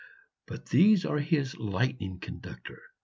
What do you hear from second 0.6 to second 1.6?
these are his